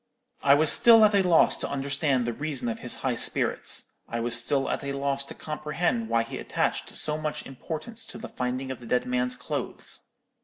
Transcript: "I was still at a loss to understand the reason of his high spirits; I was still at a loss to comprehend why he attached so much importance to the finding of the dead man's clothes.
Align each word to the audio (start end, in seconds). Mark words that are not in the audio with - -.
"I 0.41 0.55
was 0.55 0.71
still 0.71 1.05
at 1.05 1.13
a 1.13 1.21
loss 1.21 1.57
to 1.57 1.69
understand 1.69 2.25
the 2.25 2.33
reason 2.33 2.67
of 2.69 2.79
his 2.79 2.95
high 3.05 3.13
spirits; 3.13 3.97
I 4.09 4.19
was 4.19 4.35
still 4.35 4.67
at 4.67 4.83
a 4.83 4.93
loss 4.93 5.23
to 5.25 5.35
comprehend 5.35 6.09
why 6.09 6.23
he 6.23 6.39
attached 6.39 6.97
so 6.97 7.19
much 7.19 7.45
importance 7.45 8.03
to 8.07 8.17
the 8.17 8.27
finding 8.27 8.71
of 8.71 8.79
the 8.79 8.87
dead 8.87 9.05
man's 9.05 9.35
clothes. 9.35 10.09